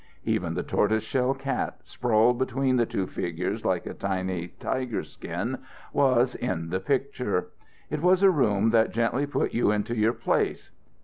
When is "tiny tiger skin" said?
3.93-5.59